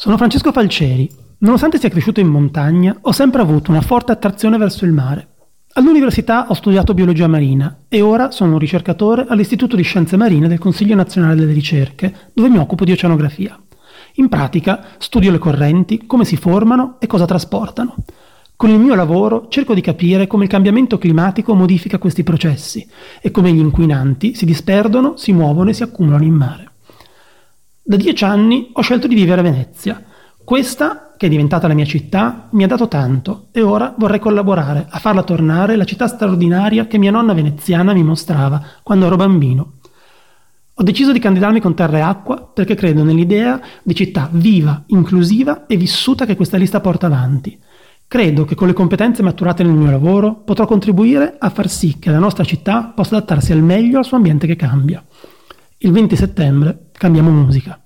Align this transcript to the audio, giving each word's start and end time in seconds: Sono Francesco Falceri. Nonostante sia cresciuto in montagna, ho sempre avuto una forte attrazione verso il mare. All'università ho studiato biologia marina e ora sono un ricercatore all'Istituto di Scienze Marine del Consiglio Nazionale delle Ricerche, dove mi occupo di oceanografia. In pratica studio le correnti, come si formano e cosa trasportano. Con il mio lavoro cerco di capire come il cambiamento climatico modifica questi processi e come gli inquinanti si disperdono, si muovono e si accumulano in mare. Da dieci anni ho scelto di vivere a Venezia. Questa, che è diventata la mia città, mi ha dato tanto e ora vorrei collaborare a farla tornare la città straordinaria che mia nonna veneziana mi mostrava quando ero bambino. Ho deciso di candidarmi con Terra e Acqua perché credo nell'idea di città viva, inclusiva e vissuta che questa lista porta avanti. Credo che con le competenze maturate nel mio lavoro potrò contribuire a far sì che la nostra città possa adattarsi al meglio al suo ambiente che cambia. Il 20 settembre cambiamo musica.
Sono 0.00 0.16
Francesco 0.16 0.50
Falceri. 0.50 1.10
Nonostante 1.40 1.78
sia 1.78 1.90
cresciuto 1.90 2.20
in 2.20 2.28
montagna, 2.28 2.96
ho 3.02 3.12
sempre 3.12 3.42
avuto 3.42 3.70
una 3.70 3.82
forte 3.82 4.12
attrazione 4.12 4.56
verso 4.56 4.86
il 4.86 4.92
mare. 4.92 5.28
All'università 5.74 6.46
ho 6.48 6.54
studiato 6.54 6.94
biologia 6.94 7.26
marina 7.26 7.82
e 7.86 8.00
ora 8.00 8.30
sono 8.30 8.52
un 8.52 8.58
ricercatore 8.58 9.26
all'Istituto 9.28 9.76
di 9.76 9.82
Scienze 9.82 10.16
Marine 10.16 10.48
del 10.48 10.58
Consiglio 10.58 10.94
Nazionale 10.94 11.34
delle 11.34 11.52
Ricerche, 11.52 12.30
dove 12.32 12.48
mi 12.48 12.56
occupo 12.56 12.86
di 12.86 12.92
oceanografia. 12.92 13.60
In 14.14 14.30
pratica 14.30 14.86
studio 14.96 15.30
le 15.30 15.36
correnti, 15.36 16.06
come 16.06 16.24
si 16.24 16.38
formano 16.38 16.96
e 16.98 17.06
cosa 17.06 17.26
trasportano. 17.26 17.96
Con 18.56 18.70
il 18.70 18.78
mio 18.78 18.94
lavoro 18.94 19.48
cerco 19.48 19.74
di 19.74 19.82
capire 19.82 20.26
come 20.26 20.44
il 20.44 20.50
cambiamento 20.50 20.96
climatico 20.96 21.52
modifica 21.52 21.98
questi 21.98 22.22
processi 22.22 22.88
e 23.20 23.30
come 23.30 23.52
gli 23.52 23.58
inquinanti 23.58 24.34
si 24.34 24.46
disperdono, 24.46 25.18
si 25.18 25.34
muovono 25.34 25.68
e 25.68 25.74
si 25.74 25.82
accumulano 25.82 26.24
in 26.24 26.32
mare. 26.32 26.69
Da 27.90 27.96
dieci 27.96 28.22
anni 28.22 28.70
ho 28.72 28.82
scelto 28.82 29.08
di 29.08 29.16
vivere 29.16 29.40
a 29.40 29.42
Venezia. 29.42 30.00
Questa, 30.44 31.14
che 31.16 31.26
è 31.26 31.28
diventata 31.28 31.66
la 31.66 31.74
mia 31.74 31.84
città, 31.84 32.46
mi 32.52 32.62
ha 32.62 32.68
dato 32.68 32.86
tanto 32.86 33.48
e 33.50 33.62
ora 33.62 33.96
vorrei 33.98 34.20
collaborare 34.20 34.86
a 34.88 35.00
farla 35.00 35.24
tornare 35.24 35.74
la 35.74 35.82
città 35.82 36.06
straordinaria 36.06 36.86
che 36.86 36.98
mia 36.98 37.10
nonna 37.10 37.32
veneziana 37.32 37.92
mi 37.92 38.04
mostrava 38.04 38.62
quando 38.84 39.06
ero 39.06 39.16
bambino. 39.16 39.72
Ho 40.74 40.82
deciso 40.84 41.10
di 41.10 41.18
candidarmi 41.18 41.58
con 41.58 41.74
Terra 41.74 41.98
e 41.98 42.02
Acqua 42.02 42.48
perché 42.54 42.76
credo 42.76 43.02
nell'idea 43.02 43.60
di 43.82 43.96
città 43.96 44.28
viva, 44.30 44.84
inclusiva 44.86 45.66
e 45.66 45.76
vissuta 45.76 46.26
che 46.26 46.36
questa 46.36 46.58
lista 46.58 46.78
porta 46.78 47.06
avanti. 47.06 47.58
Credo 48.06 48.44
che 48.44 48.54
con 48.54 48.68
le 48.68 48.72
competenze 48.72 49.24
maturate 49.24 49.64
nel 49.64 49.74
mio 49.74 49.90
lavoro 49.90 50.36
potrò 50.36 50.64
contribuire 50.64 51.34
a 51.36 51.50
far 51.50 51.68
sì 51.68 51.98
che 51.98 52.12
la 52.12 52.20
nostra 52.20 52.44
città 52.44 52.84
possa 52.94 53.16
adattarsi 53.16 53.50
al 53.50 53.64
meglio 53.64 53.98
al 53.98 54.04
suo 54.04 54.16
ambiente 54.16 54.46
che 54.46 54.54
cambia. 54.54 55.04
Il 55.82 55.92
20 55.92 56.14
settembre 56.14 56.90
cambiamo 56.92 57.30
musica. 57.30 57.78